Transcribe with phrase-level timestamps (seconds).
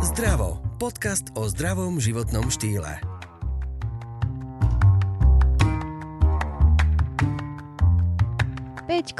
[0.00, 0.64] Zdravo.
[0.80, 3.20] Podcast o zdravom životnom štýle.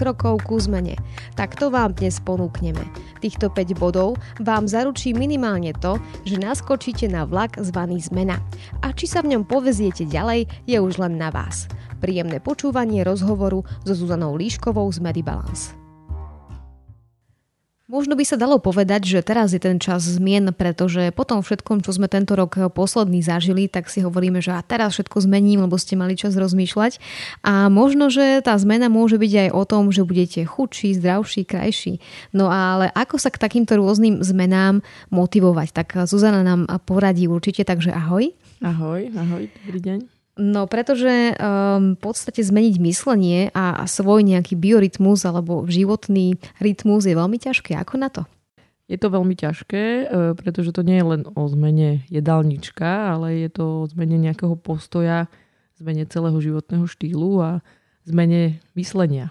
[0.00, 0.96] krokov ku zmene.
[1.36, 2.80] Tak to vám dnes ponúkneme.
[3.20, 8.40] Týchto 5 bodov vám zaručí minimálne to, že naskočíte na vlak zvaný zmena.
[8.80, 11.68] A či sa v ňom poveziete ďalej, je už len na vás.
[12.00, 15.79] Príjemné počúvanie rozhovoru so Zuzanou Líškovou z Medibalance.
[17.90, 21.82] Možno by sa dalo povedať, že teraz je ten čas zmien, pretože po tom všetkom,
[21.82, 25.74] čo sme tento rok posledný zažili, tak si hovoríme, že a teraz všetko zmením, lebo
[25.74, 27.02] ste mali čas rozmýšľať.
[27.42, 31.98] A možno, že tá zmena môže byť aj o tom, že budete chudší, zdravší, krajší.
[32.30, 35.74] No ale ako sa k takýmto rôznym zmenám motivovať?
[35.74, 38.30] Tak Zuzana nám poradí určite, takže ahoj.
[38.62, 40.19] Ahoj, ahoj, dobrý deň.
[40.38, 47.14] No pretože um, v podstate zmeniť myslenie a, svoj nejaký biorytmus alebo životný rytmus je
[47.18, 47.74] veľmi ťažké.
[47.74, 48.24] Ako na to?
[48.90, 53.50] Je to veľmi ťažké, e, pretože to nie je len o zmene jedálnička, ale je
[53.54, 55.30] to o zmene nejakého postoja,
[55.78, 57.50] zmene celého životného štýlu a
[58.02, 59.30] zmene myslenia.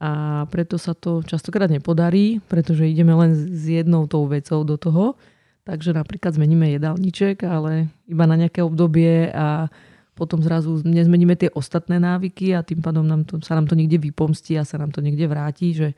[0.00, 5.18] A preto sa to častokrát nepodarí, pretože ideme len s jednou tou vecou do toho.
[5.68, 9.68] Takže napríklad zmeníme jedálniček, ale iba na nejaké obdobie a
[10.16, 14.00] potom zrazu nezmeníme tie ostatné návyky a tým pádom nám to, sa nám to niekde
[14.00, 15.92] vypomstí a sa nám to niekde vráti, že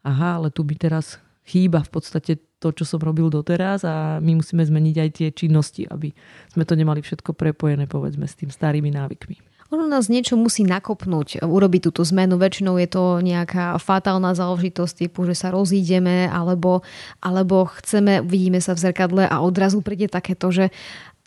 [0.00, 4.40] aha, ale tu by teraz chýba v podstate to, čo som robil doteraz a my
[4.40, 6.16] musíme zmeniť aj tie činnosti, aby
[6.48, 9.49] sme to nemali všetko prepojené povedzme s tým starými návykmi.
[9.70, 12.34] Ono nás niečo musí nakopnúť, urobiť túto zmenu.
[12.34, 16.82] Väčšinou je to nejaká fatálna záležitosť typu, že sa rozídeme alebo,
[17.22, 20.74] alebo chceme, vidíme sa v zrkadle a odrazu príde takéto, že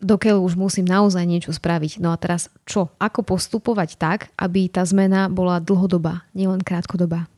[0.04, 2.04] dokiaľ už musím naozaj niečo spraviť.
[2.04, 2.92] No a teraz čo?
[3.00, 7.32] Ako postupovať tak, aby tá zmena bola dlhodobá, nielen krátkodobá?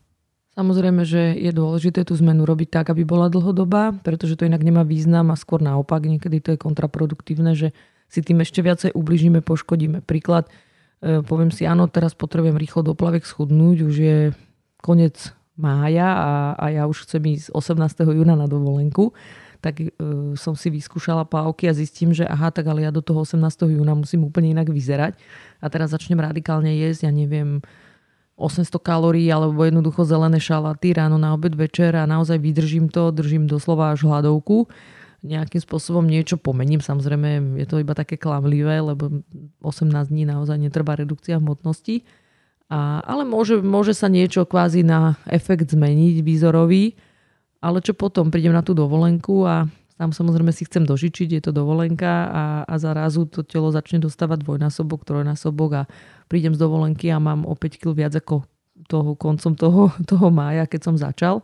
[0.59, 4.81] Samozrejme, že je dôležité tú zmenu robiť tak, aby bola dlhodobá, pretože to inak nemá
[4.81, 7.77] význam a skôr naopak, niekedy to je kontraproduktívne, že
[8.09, 10.01] si tým ešte viacej ubližíme, poškodíme.
[10.01, 10.51] Príklad, e,
[11.01, 14.17] poviem si, áno, teraz potrebujem rýchlo do plavek schudnúť, už je
[14.81, 18.13] koniec mája a, a ja už chcem ísť 18.
[18.13, 19.13] júna na dovolenku
[19.57, 23.25] tak uh, som si vyskúšala pávky a zistím, že aha, tak ale ja do toho
[23.25, 23.41] 18.
[23.73, 25.17] júna musím úplne inak vyzerať
[25.59, 27.59] a teraz začnem radikálne jesť, ja neviem,
[28.37, 33.49] 800 kalórií alebo jednoducho zelené šalaty ráno na obed večer a naozaj vydržím to, držím
[33.49, 34.69] doslova až hladovku
[35.25, 36.81] nejakým spôsobom niečo pomením.
[36.81, 39.23] Samozrejme, je to iba také klamlivé, lebo
[39.65, 42.05] 18 dní naozaj netrvá redukcia hmotnosti.
[42.67, 46.93] A, ale môže, môže sa niečo kvázi na efekt zmeniť výzorový
[47.61, 48.29] ale čo potom?
[48.29, 49.65] Prídem na tú dovolenku a
[49.97, 54.45] tam samozrejme si chcem dožičiť, je to dovolenka a, a zarazu to telo začne dostávať
[54.45, 55.83] dvojnásobok, trojnásobok a
[56.29, 58.45] prídem z dovolenky a mám o 5 kg viac ako
[58.85, 61.41] toho, koncom toho, toho mája, keď som začal.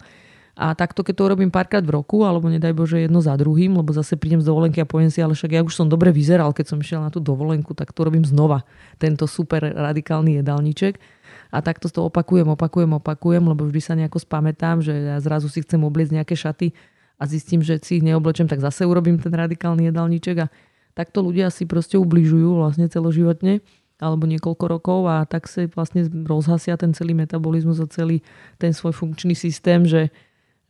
[0.53, 3.89] A takto, keď to urobím párkrát v roku, alebo nedaj Bože jedno za druhým, lebo
[3.89, 6.65] zase prídem z dovolenky a poviem si, ale však ja už som dobre vyzeral, keď
[6.69, 8.61] som išiel na tú dovolenku, tak to robím znova.
[9.01, 11.01] Tento super radikálny jedálniček
[11.49, 15.65] a takto to opakujem, opakujem, opakujem, lebo vždy sa nejako spamätám, že ja zrazu si
[15.65, 16.69] chcem obliecť nejaké šaty
[17.17, 20.47] a zistím, že si ich neoblečem, tak zase urobím ten radikálny jedálniček a
[20.93, 23.65] takto ľudia si proste ubližujú vlastne celoživotne
[24.01, 28.25] alebo niekoľko rokov a tak sa vlastne rozhasia ten celý metabolizmus a celý
[28.59, 30.09] ten svoj funkčný systém, že,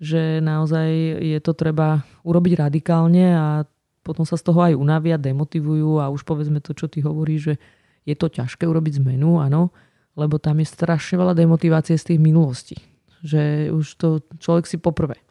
[0.04, 0.92] že naozaj
[1.24, 3.64] je to treba urobiť radikálne a
[4.04, 7.56] potom sa z toho aj unavia, demotivujú a už povedzme to, čo ty hovoríš, že
[8.04, 9.72] je to ťažké urobiť zmenu, áno,
[10.20, 12.76] lebo tam je strašne veľa demotivácie z tých minulostí.
[13.24, 14.08] Že už to
[14.44, 15.24] človek si poprvé,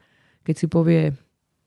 [0.49, 1.13] keď si povie,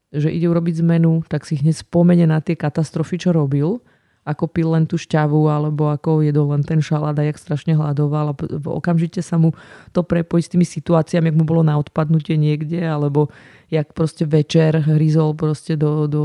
[0.10, 3.86] že ide urobiť zmenu, tak si hneď spomene na tie katastrofy, čo robil,
[4.26, 8.34] ako pil len tú šťavu, alebo ako jedol len ten šalát a jak strašne hľadoval
[8.34, 9.54] a okamžite sa mu
[9.94, 13.30] to prepojí s tými situáciami, jak mu bolo na odpadnutie niekde, alebo
[13.70, 16.24] jak proste večer hryzol proste do, do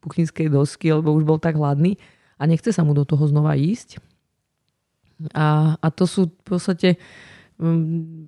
[0.00, 2.00] kuchynskej dosky, alebo už bol tak hladný
[2.40, 4.00] a nechce sa mu do toho znova ísť.
[5.36, 6.88] A, a to sú v podstate
[7.60, 8.26] um,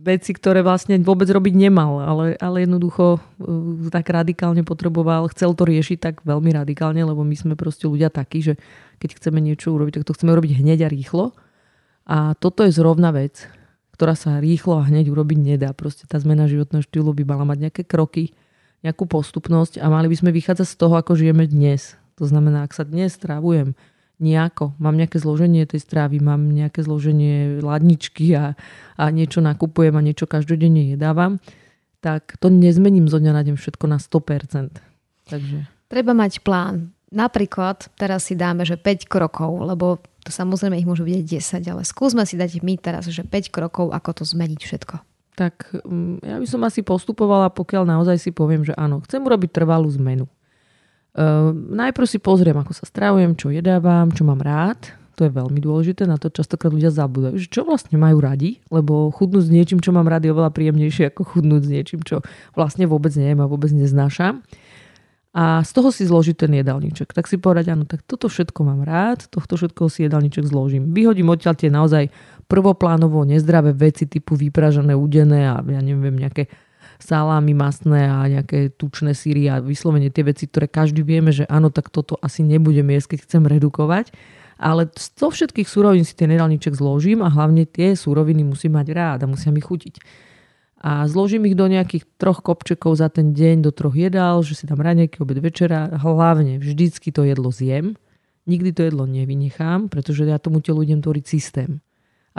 [0.00, 5.68] veci, ktoré vlastne vôbec robiť nemal, ale, ale jednoducho uh, tak radikálne potreboval, chcel to
[5.68, 8.56] riešiť tak veľmi radikálne, lebo my sme proste ľudia takí, že
[8.96, 11.36] keď chceme niečo urobiť, tak to chceme urobiť hneď a rýchlo.
[12.08, 13.44] A toto je zrovna vec,
[13.94, 15.76] ktorá sa rýchlo a hneď urobiť nedá.
[15.76, 18.32] Proste tá zmena životného štýlu by mala mať nejaké kroky,
[18.80, 22.00] nejakú postupnosť a mali by sme vychádzať z toho, ako žijeme dnes.
[22.16, 23.76] To znamená, ak sa dnes strávujem
[24.20, 24.76] nejako.
[24.76, 28.54] Mám nejaké zloženie tej strávy, mám nejaké zloženie ladničky a,
[29.00, 31.40] a niečo nakupujem a niečo každodenne jedávam,
[32.04, 34.78] tak to nezmením zo dňa na deň všetko na 100%.
[35.28, 35.58] Takže...
[35.90, 36.94] Treba mať plán.
[37.10, 41.82] Napríklad teraz si dáme, že 5 krokov, lebo to samozrejme ich môže byť 10, ale
[41.82, 44.96] skúsme si dať my teraz, že 5 krokov, ako to zmeniť všetko.
[45.40, 49.50] tak mm, ja by som asi postupovala, pokiaľ naozaj si poviem, že áno, chcem urobiť
[49.50, 50.28] trvalú zmenu.
[51.10, 54.94] Uh, najprv si pozriem, ako sa stravujem, čo jedávam, čo mám rád.
[55.18, 57.36] To je veľmi dôležité, na to častokrát ľudia zabúdajú.
[57.36, 61.12] Že čo vlastne majú radi, lebo chudnúť s niečím, čo mám rád, je oveľa príjemnejšie
[61.12, 62.24] ako chudnúť s niečím, čo
[62.56, 64.40] vlastne vôbec neviem a vôbec neznášam.
[65.30, 67.14] A z toho si zložiť ten jedálniček.
[67.14, 70.90] Tak si povedať, áno, tak toto všetko mám rád, tohto všetko si jedálniček zložím.
[70.90, 72.10] Vyhodím odtiaľ tie naozaj
[72.50, 76.50] prvoplánovo nezdravé veci typu vypražené, udené a ja neviem, nejaké
[77.02, 81.68] salámy masné a nejaké tučné síry a vyslovene tie veci, ktoré každý vieme, že áno,
[81.72, 84.12] tak toto asi nebudem jesť, keď chcem redukovať.
[84.60, 89.18] Ale zo všetkých súrovín si ten jedálniček zložím a hlavne tie súroviny musím mať rád
[89.24, 89.96] a musia mi chutiť.
[90.80, 94.64] A zložím ich do nejakých troch kopčekov za ten deň, do troch jedál, že si
[94.68, 95.92] tam raňajky, obed, večera.
[95.92, 97.96] Hlavne vždycky to jedlo zjem.
[98.48, 101.80] Nikdy to jedlo nevynechám, pretože ja tomu telu idem tvoriť systém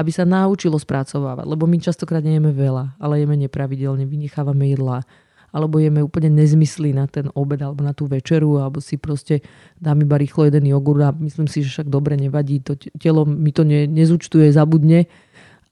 [0.01, 1.45] aby sa naučilo spracovávať.
[1.45, 5.05] Lebo my častokrát nejeme veľa, ale jeme nepravidelne, vynechávame jedlá
[5.51, 9.43] alebo jeme úplne nezmysly na ten obed alebo na tú večeru, alebo si proste
[9.77, 13.51] dám iba rýchlo jeden jogurt a myslím si, že však dobre nevadí, to telo mi
[13.51, 15.11] to ne, nezúčtuje, zabudne,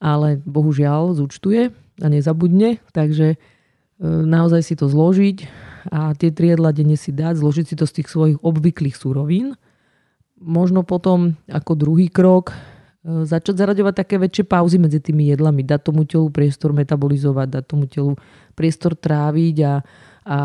[0.04, 3.38] ale bohužiaľ zúčtuje a nezabudne, takže e,
[4.04, 5.38] naozaj si to zložiť
[5.96, 9.56] a tie tri jedla denne si dať, zložiť si to z tých svojich obvyklých súrovín.
[10.40, 12.56] Možno potom ako druhý krok
[13.04, 17.88] začať zaraďovať také väčšie pauzy medzi tými jedlami, dať tomu telu priestor metabolizovať, dať tomu
[17.88, 18.20] telu
[18.60, 19.74] priestor tráviť a,
[20.28, 20.38] a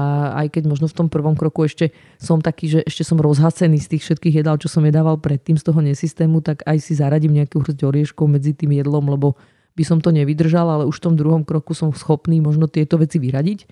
[0.45, 1.91] aj keď možno v tom prvom kroku ešte
[2.23, 5.67] som taký, že ešte som rozhasený z tých všetkých jedál, čo som jedával predtým z
[5.67, 9.35] toho nesystému, tak aj si zaradím nejakú hrst orieškov medzi tým jedlom, lebo
[9.75, 13.19] by som to nevydržal, ale už v tom druhom kroku som schopný možno tieto veci
[13.19, 13.67] vyradiť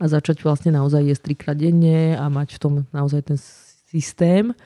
[0.00, 3.38] a začať vlastne naozaj jesť trikrát denne a mať v tom naozaj ten
[3.92, 4.56] systém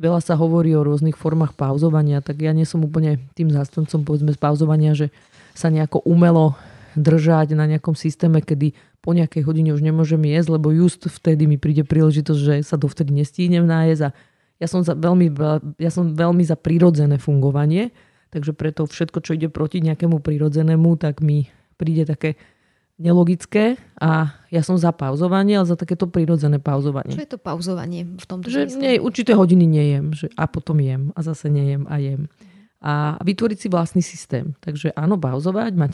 [0.00, 4.32] veľa sa hovorí o rôznych formách pauzovania, tak ja nie som úplne tým zástancom povedzme
[4.32, 5.12] z pauzovania, že
[5.52, 6.56] sa nejako umelo
[6.96, 11.58] držať na nejakom systéme, kedy po nejakej hodine už nemôžem jesť, lebo just vtedy mi
[11.58, 14.10] príde príležitosť, že sa dovtedy nestínem nájsť a
[14.62, 15.34] ja som, za veľmi,
[15.82, 17.90] ja som veľmi za prirodzené fungovanie,
[18.30, 22.38] takže preto všetko, čo ide proti nejakému prirodzenému, tak mi príde také
[23.02, 27.18] nelogické a ja som za pauzovanie, ale za takéto prirodzené pauzovanie.
[27.18, 31.10] Čo je to pauzovanie v tomto že nie, určité hodiny nejem že a potom jem
[31.18, 32.30] a zase nejem a jem.
[32.82, 34.54] A vytvoriť si vlastný systém.
[34.58, 35.92] Takže áno, pauzovať, mať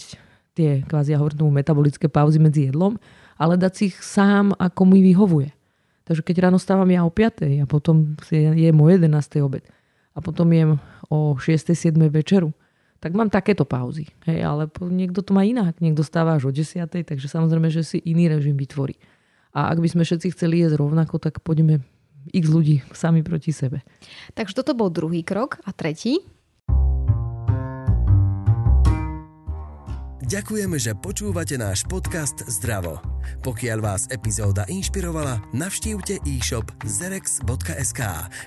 [0.53, 3.01] tie kvázi ja hovorím metabolické pauzy medzi jedlom,
[3.39, 5.55] ale dať si ich sám, ako mi vyhovuje.
[6.09, 7.63] Takže keď ráno stávam ja o 5.
[7.63, 9.45] a potom jem o 11.
[9.45, 9.65] obed
[10.17, 10.71] a potom jem
[11.13, 11.77] o 6.
[11.77, 11.95] 7.
[12.11, 12.51] večeru,
[12.99, 14.11] tak mám takéto pauzy.
[14.27, 15.79] Hej, ale niekto to má inak.
[15.79, 16.83] Niekto stáva až o 10.
[16.91, 18.99] Takže samozrejme, že si iný režim vytvorí.
[19.55, 21.83] A ak by sme všetci chceli jesť rovnako, tak poďme
[22.35, 23.87] x ľudí sami proti sebe.
[24.35, 25.62] Takže toto bol druhý krok.
[25.62, 26.27] A tretí?
[30.29, 33.01] Ďakujeme, že počúvate náš podcast Zdravo.
[33.41, 38.01] Pokiaľ vás epizóda inšpirovala, navštívte e-shop zerex.sk,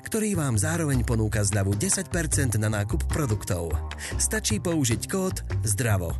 [0.05, 3.73] ktorý vám zároveň ponúka zľavu 10% na nákup produktov.
[4.21, 6.13] Stačí použiť kód ZDRAVO.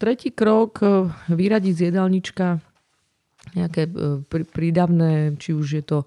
[0.00, 2.64] Tretí krok, e, vyradiť z jedálnička
[3.60, 6.06] nejaké e, prídavné, či už je to e,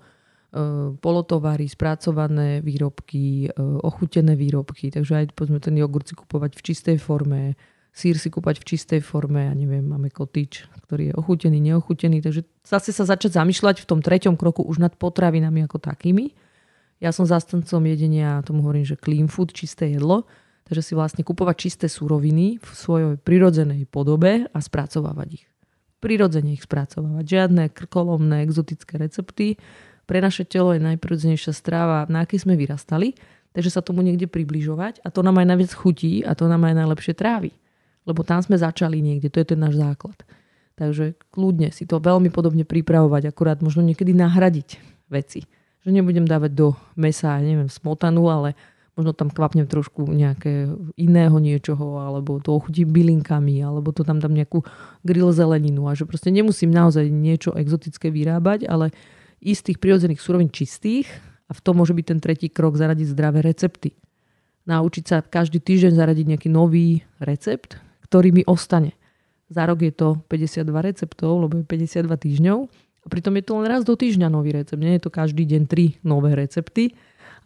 [0.97, 3.53] polotovary, spracované výrobky,
[3.85, 7.53] ochutené výrobky, takže aj povedzme ten jogurt si kupovať v čistej forme,
[7.91, 12.47] sír si kúpať v čistej forme, ja neviem, máme kotič, ktorý je ochutený, neochutený, takže
[12.63, 16.31] zase sa začať zamýšľať v tom treťom kroku už nad potravinami ako takými.
[17.03, 20.23] Ja som zastancom jedenia, tomu hovorím, že clean food, čisté jedlo,
[20.69, 25.45] takže si vlastne kupovať čisté súroviny v svojej prirodzenej podobe a spracovávať ich.
[25.99, 27.25] Prirodzene ich spracovávať.
[27.27, 29.59] Žiadne krkolomné, exotické recepty.
[30.09, 33.13] Pre naše telo je najprirodzenejšia stráva, na akej sme vyrastali,
[33.51, 36.73] takže sa tomu niekde približovať a to nám aj najviac chutí a to nám aj
[36.73, 37.51] najlepšie trávi.
[38.05, 40.17] Lebo tam sme začali niekde, to je ten náš základ.
[40.79, 44.81] Takže kľudne si to veľmi podobne pripravovať, akurát možno niekedy nahradiť
[45.13, 45.45] veci.
[45.85, 46.67] Že nebudem dávať do
[46.97, 48.57] mesa, neviem, smotanu, ale
[48.97, 50.67] možno tam kvapnem trošku nejaké
[50.99, 54.65] iného niečoho, alebo to ochutím bylinkami, alebo to tam dám nejakú
[55.05, 58.91] grill zeleninu a že proste nemusím naozaj niečo exotické vyrábať, ale
[59.41, 61.07] ísť tých prirodzených surovín čistých
[61.49, 63.95] a v tom môže byť ten tretí krok zaradiť zdravé recepty.
[64.69, 67.81] Naučiť sa každý týždeň zaradiť nejaký nový recept,
[68.11, 68.99] ktorý mi ostane.
[69.47, 72.59] Za rok je to 52 receptov, lebo je 52 týždňov.
[73.01, 74.83] A pritom je to len raz do týždňa nový recept.
[74.83, 76.91] Nie je to každý deň tri nové recepty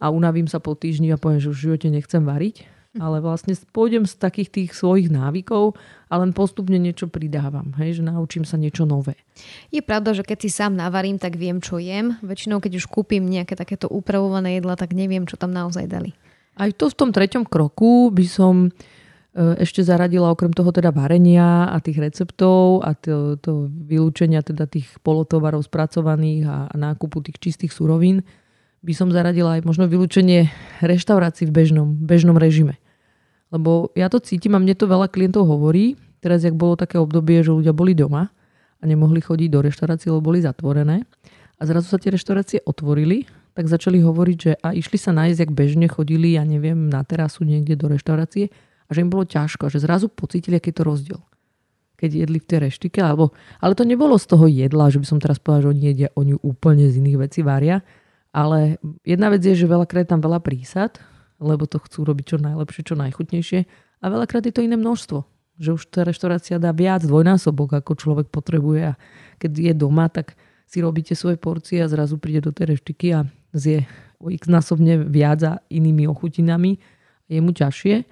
[0.02, 2.66] a unavím sa po týždni a poviem, že už v živote nechcem variť.
[2.96, 5.76] Ale vlastne pôjdem z takých tých svojich návykov
[6.08, 7.76] a len postupne niečo pridávam.
[7.76, 9.20] Hej, že naučím sa niečo nové.
[9.68, 12.16] Je pravda, že keď si sám navarím, tak viem, čo jem.
[12.24, 16.16] Väčšinou, keď už kúpim nejaké takéto upravované jedla, tak neviem, čo tam naozaj dali.
[16.56, 18.72] Aj to v tom treťom kroku by som
[19.36, 24.88] ešte zaradila okrem toho teda varenia a tých receptov a to, to vylúčenia teda tých
[25.04, 28.24] polotovarov spracovaných a, a nákupu tých čistých surovín,
[28.80, 30.48] by som zaradila aj možno vylúčenie
[30.80, 32.80] reštaurácií v bežnom, bežnom režime.
[33.52, 36.00] Lebo ja to cítim a mne to veľa klientov hovorí.
[36.24, 38.32] Teraz, jak bolo také obdobie, že ľudia boli doma
[38.80, 41.04] a nemohli chodiť do reštaurácií, lebo boli zatvorené.
[41.60, 45.52] A zrazu sa tie reštaurácie otvorili, tak začali hovoriť, že a išli sa nájsť, jak
[45.52, 48.48] bežne chodili, ja neviem, na terasu niekde do reštaurácie
[48.86, 51.20] a že im bolo ťažko, že zrazu pocítili, aký je to rozdiel.
[51.96, 55.18] Keď jedli v tej reštike, alebo, ale to nebolo z toho jedla, že by som
[55.18, 57.80] teraz povedal, že oni jedia, oni úplne z iných vecí varia,
[58.36, 61.00] ale jedna vec je, že veľakrát je tam veľa prísad,
[61.40, 63.60] lebo to chcú robiť čo najlepšie, čo najchutnejšie
[64.00, 65.24] a veľakrát je to iné množstvo.
[65.56, 68.98] Že už tá reštaurácia dá viac, dvojnásobok, ako človek potrebuje a
[69.40, 70.36] keď je doma, tak
[70.68, 73.24] si robíte svoje porcie a zrazu príde do tej reštiky a
[73.56, 73.88] zje
[74.20, 76.76] x násobne viac a inými ochutinami.
[77.30, 78.04] Je mu ťažšie.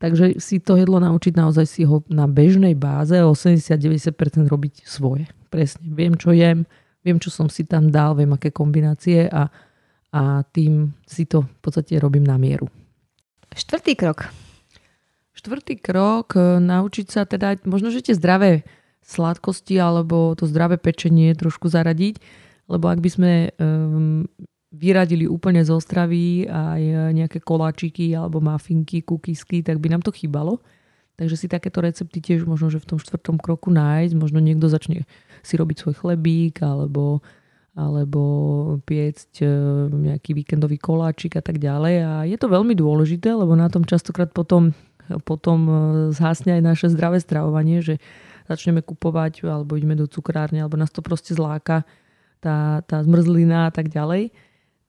[0.00, 5.28] Takže si to jedlo naučiť naozaj si ho na bežnej báze 80-90% robiť svoje.
[5.52, 5.84] Presne.
[5.92, 6.64] Viem, čo jem,
[7.04, 9.52] viem, čo som si tam dal, viem, aké kombinácie a,
[10.08, 12.72] a tým si to v podstate robím na mieru.
[13.52, 14.32] Štvrtý krok.
[15.36, 18.64] Štvrtý krok, e, naučiť sa teda možno, že tie zdravé
[19.04, 22.20] sladkosti alebo to zdravé pečenie trošku zaradiť,
[22.72, 24.24] lebo ak by sme um,
[24.70, 30.62] vyradili úplne zo stravy aj nejaké koláčiky alebo mafinky, kukisky, tak by nám to chýbalo.
[31.18, 34.16] Takže si takéto recepty tiež možno, že v tom štvrtom kroku nájsť.
[34.16, 35.04] Možno niekto začne
[35.44, 37.20] si robiť svoj chlebík alebo,
[37.76, 38.22] alebo
[38.88, 39.46] piecť e,
[40.16, 41.94] nejaký víkendový koláčik a tak ďalej.
[42.00, 44.72] A je to veľmi dôležité, lebo na tom častokrát potom,
[45.28, 45.72] potom e,
[46.16, 48.00] zhasne aj naše zdravé stravovanie, že
[48.48, 51.84] začneme kupovať alebo ideme do cukrárne alebo nás to proste zláka
[52.40, 54.32] tá, tá zmrzlina a tak ďalej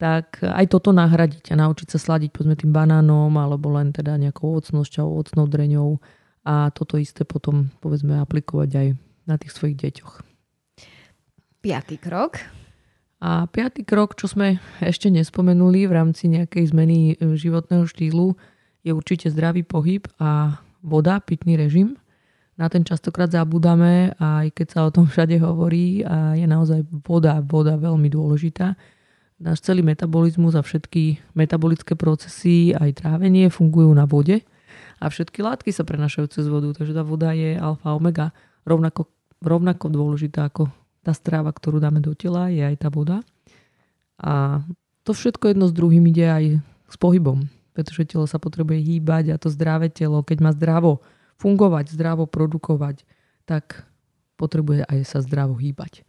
[0.02, 4.58] tak aj toto nahradiť a naučiť sa sladiť povedzme tým banánom alebo len teda nejakou
[4.58, 6.02] ovocnou šťou, ovocnou dreňou
[6.42, 8.88] a toto isté potom povedzme aplikovať aj
[9.30, 10.26] na tých svojich deťoch.
[11.62, 12.42] Piatý krok.
[13.22, 18.34] A piatý krok, čo sme ešte nespomenuli v rámci nejakej zmeny e, životného štýlu,
[18.82, 22.02] je určite zdravý pohyb a voda, pitný režim.
[22.58, 27.38] Na ten častokrát zabudáme, aj keď sa o tom všade hovorí a je naozaj voda,
[27.46, 28.74] voda veľmi dôležitá
[29.42, 34.46] náš celý metabolizmus a všetky metabolické procesy, aj trávenie fungujú na vode
[35.02, 38.30] a všetky látky sa prenašajú cez vodu, takže tá voda je alfa omega
[38.70, 39.10] rovnako,
[39.42, 40.70] rovnako dôležitá ako
[41.02, 43.26] tá stráva, ktorú dáme do tela, je aj tá voda.
[44.22, 44.62] A
[45.02, 46.46] to všetko jedno s druhým ide aj
[46.86, 51.02] s pohybom, pretože telo sa potrebuje hýbať a to zdravé telo, keď má zdravo
[51.42, 53.02] fungovať, zdravo produkovať,
[53.50, 53.90] tak
[54.38, 56.06] potrebuje aj sa zdravo hýbať.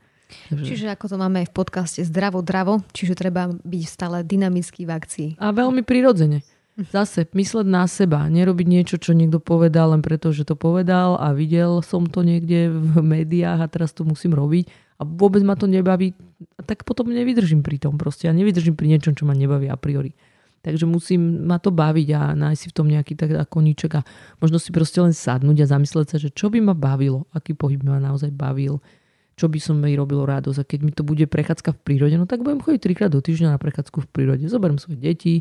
[0.51, 0.65] Takže...
[0.65, 4.91] Čiže ako to máme aj v podcaste Zdravo, dravo, čiže treba byť stále dynamický v
[4.93, 5.29] akcii.
[5.39, 6.43] A veľmi prirodzene.
[6.73, 11.37] Zase mysleť na seba, nerobiť niečo, čo niekto povedal len preto, že to povedal a
[11.37, 15.69] videl som to niekde v médiách a teraz to musím robiť a vôbec ma to
[15.69, 16.17] nebaví,
[16.65, 18.25] tak potom nevydržím pri tom proste.
[18.25, 20.17] Ja nevydržím pri niečom, čo ma nebaví a priori.
[20.63, 24.07] Takže musím ma to baviť a nájsť si v tom nejaký tak koníček a
[24.39, 27.83] možno si proste len sadnúť a zamyslieť sa, že čo by ma bavilo, aký pohyb
[27.83, 28.79] ma naozaj bavil,
[29.37, 30.59] čo by som mi robilo radosť.
[30.61, 33.57] A keď mi to bude prechádzka v prírode, no tak budem chodiť trikrát do týždňa
[33.57, 34.45] na prechádzku v prírode.
[34.49, 35.35] Zoberiem svoje deti,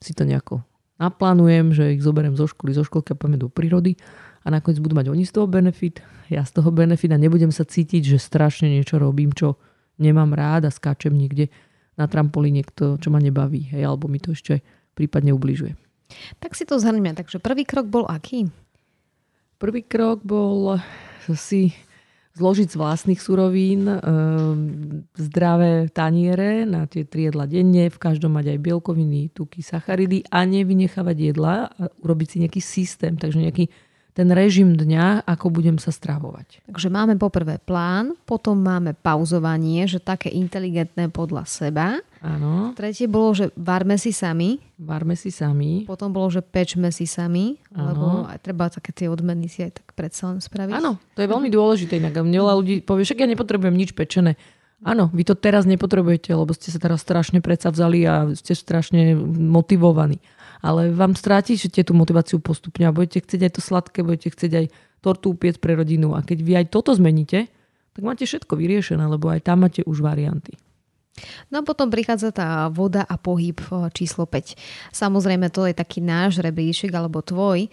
[0.00, 0.64] si to nejako
[0.98, 3.98] naplánujem, že ich zoberiem zo školy, zo školky a poďme do prírody
[4.46, 7.66] a nakoniec budú mať oni z toho benefit, ja z toho benefit a nebudem sa
[7.66, 9.58] cítiť, že strašne niečo robím, čo
[9.98, 11.50] nemám rád a skáčem niekde
[11.94, 14.62] na trampolíne, to, čo ma nebaví, hej, alebo mi to ešte
[14.98, 15.78] prípadne ubližuje.
[16.42, 17.14] Tak si to zhrňme.
[17.14, 18.50] Takže prvý krok bol aký?
[19.58, 20.78] Prvý krok bol
[21.32, 21.70] si
[22.34, 23.98] zložiť z vlastných surovín e,
[25.14, 30.42] zdravé taniere na tie tri jedla denne, v každom mať aj bielkoviny, tuky, sacharidy a
[30.42, 33.70] nevynechávať jedla a urobiť si nejaký systém, takže nejaký
[34.14, 36.70] ten režim dňa, ako budem sa stravovať.
[36.70, 41.98] Takže máme poprvé plán, potom máme pauzovanie, že také inteligentné podľa seba.
[42.24, 42.72] Áno.
[42.72, 44.56] Tretie bolo, že varme si sami.
[44.80, 45.84] Varme si sami.
[45.84, 47.84] Potom bolo, že pečme si sami, Áno.
[47.92, 50.72] lebo aj treba také tie odmeny si aj tak predsa len spraviť.
[50.72, 52.00] Áno, to je veľmi dôležité.
[52.00, 54.40] Inak veľa ľudí povie, však ja nepotrebujem nič pečené.
[54.80, 59.16] Áno, vy to teraz nepotrebujete, lebo ste sa teraz strašne predsa vzali a ste strašne
[59.36, 60.24] motivovaní
[60.64, 64.66] ale vám strátite tú motiváciu postupne a budete chcieť aj to sladké, budete chcieť aj
[65.04, 66.16] tortu upiec pre rodinu.
[66.16, 67.52] A keď vy aj toto zmeníte,
[67.92, 70.56] tak máte všetko vyriešené, lebo aj tam máte už varianty.
[71.46, 73.62] No a potom prichádza tá voda a pohyb
[73.94, 74.58] číslo 5.
[74.90, 77.70] Samozrejme, to je taký náš rebríšek alebo tvoj,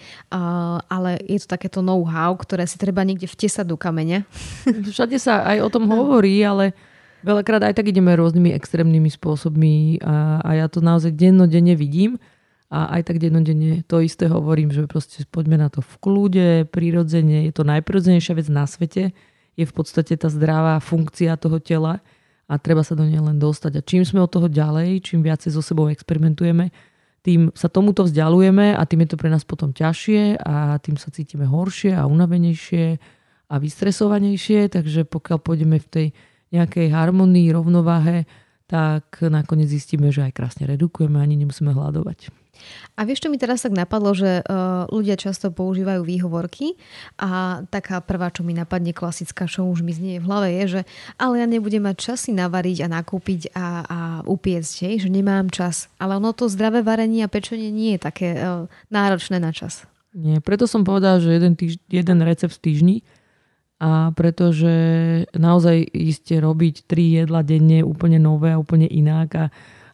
[0.86, 4.30] ale je to takéto know-how, ktoré si treba niekde vtesať do kameňa.
[4.94, 6.78] Všade sa aj o tom hovorí, ale
[7.26, 12.22] veľakrát aj tak ideme rôznymi extrémnymi spôsobmi a, a ja to naozaj dennodenne vidím
[12.70, 17.50] A aj tak dennodenne to isté hovorím, že proste poďme na to v kľude, prirodzene,
[17.50, 19.14] je to najprirodzenejšia vec na svete,
[19.58, 22.06] je v podstate tá zdravá funkcia toho tela
[22.52, 23.80] a treba sa do nej len dostať.
[23.80, 26.68] A čím sme od toho ďalej, čím viacej so sebou experimentujeme,
[27.24, 31.14] tým sa tomuto vzdialujeme a tým je to pre nás potom ťažšie a tým sa
[31.14, 33.00] cítime horšie a unavenejšie
[33.48, 36.08] a vystresovanejšie, takže pokiaľ pôjdeme v tej
[36.52, 38.28] nejakej harmonii, rovnováhe,
[38.68, 42.41] tak nakoniec zistíme, že aj krásne redukujeme, ani nemusíme hľadovať.
[42.98, 46.78] A vieš, čo mi teraz tak napadlo, že uh, ľudia často používajú výhovorky
[47.18, 50.82] a taká prvá, čo mi napadne klasická, čo už mi znie v hlave je, že
[51.18, 55.92] ale ja nebudem mať časy navariť a nakúpiť a, a upiecť, hej, že nemám čas.
[55.98, 59.86] Ale ono to zdravé varenie a pečenie nie je také uh, náročné na čas.
[60.12, 62.98] Nie, preto som povedal, že jeden, týž, jeden recept v týždni
[63.82, 64.74] a pretože
[65.34, 69.46] naozaj iste robiť tri jedla denne úplne nové a úplne inak a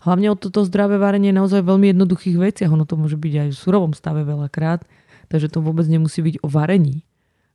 [0.07, 2.71] hlavne o toto zdravé varenie je naozaj veľmi jednoduchých veciach.
[2.71, 4.87] Ono to môže byť aj v surovom stave veľakrát,
[5.27, 7.03] takže to vôbec nemusí byť o varení,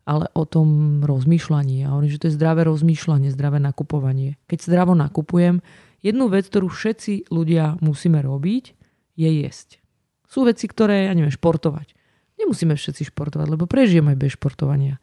[0.04, 1.88] ale o tom rozmýšľaní.
[1.88, 4.36] A hovorím, že to je zdravé rozmýšľanie, zdravé nakupovanie.
[4.52, 5.64] Keď zdravo nakupujem,
[6.04, 8.76] jednu vec, ktorú všetci ľudia musíme robiť,
[9.16, 9.80] je jesť.
[10.28, 11.96] Sú veci, ktoré, ja neviem, športovať.
[12.36, 15.00] Nemusíme všetci športovať, lebo prežijem aj bez športovania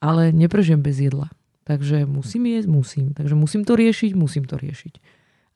[0.00, 1.30] ale neprežijem bez jedla.
[1.66, 3.06] Takže musím jesť, musím.
[3.12, 4.94] Takže musím to riešiť, musím to riešiť.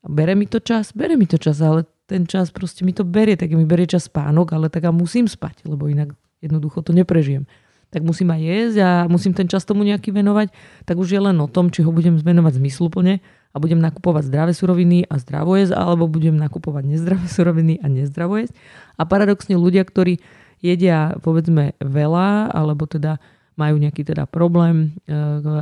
[0.02, 3.38] Bere mi to čas, bere mi to čas, ale ten čas proste mi to berie,
[3.38, 7.46] tak mi berie čas spánok, ale tak a musím spať, lebo inak jednoducho to neprežijem.
[7.92, 10.50] Tak musím aj jesť a musím ten čas tomu nejaký venovať,
[10.88, 14.52] tak už je len o tom, či ho budem venovať zmysluplne a budem nakupovať zdravé
[14.56, 18.58] suroviny a zdravo jesť, alebo budem nakupovať nezdravé suroviny a nezdravo jesť.
[18.98, 20.18] A paradoxne ľudia, ktorí
[20.58, 23.22] jedia povedzme veľa, alebo teda
[23.54, 25.14] majú nejaký teda problém e,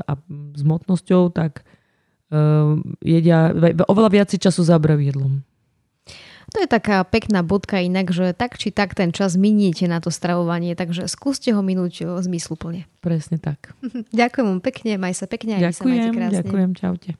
[0.06, 0.12] a
[0.54, 1.66] s motnosťou, tak
[3.02, 3.50] jedia,
[3.90, 5.32] oveľa viac času zabrajú jedlom.
[6.50, 10.10] To je taká pekná bodka inak, že tak či tak ten čas miniete na to
[10.10, 12.90] stravovanie, takže skúste ho minúť zmysluplne.
[12.98, 13.70] Presne tak.
[14.10, 16.36] ďakujem vám pekne, maj sa pekne a ďakujem, sa majte krásne.
[16.42, 17.10] Ďakujem, čaute.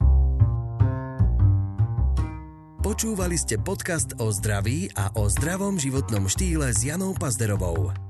[2.80, 8.09] Počúvali ste podcast o zdraví a o zdravom životnom štýle s Janou Pazderovou.